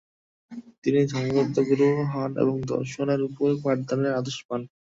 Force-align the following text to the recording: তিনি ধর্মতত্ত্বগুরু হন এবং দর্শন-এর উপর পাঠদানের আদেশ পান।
তিনি 0.83 1.01
ধর্মতত্ত্বগুরু 1.11 1.87
হন 2.11 2.31
এবং 2.43 2.55
দর্শন-এর 2.71 3.21
উপর 3.29 3.49
পাঠদানের 3.63 4.13
আদেশ 4.19 4.37
পান। 4.47 4.61